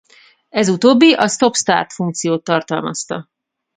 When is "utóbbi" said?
0.69-1.13